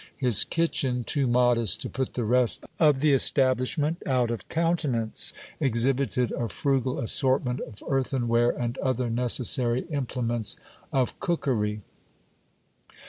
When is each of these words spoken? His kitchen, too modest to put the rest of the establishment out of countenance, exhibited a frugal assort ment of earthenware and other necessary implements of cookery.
His 0.17 0.43
kitchen, 0.43 1.03
too 1.03 1.27
modest 1.27 1.79
to 1.83 1.87
put 1.87 2.15
the 2.15 2.23
rest 2.23 2.63
of 2.79 3.01
the 3.01 3.13
establishment 3.13 4.01
out 4.07 4.31
of 4.31 4.49
countenance, 4.49 5.31
exhibited 5.59 6.31
a 6.31 6.49
frugal 6.49 6.97
assort 6.97 7.45
ment 7.45 7.59
of 7.61 7.83
earthenware 7.87 8.49
and 8.49 8.79
other 8.79 9.11
necessary 9.11 9.81
implements 9.91 10.55
of 10.91 11.19
cookery. 11.19 11.81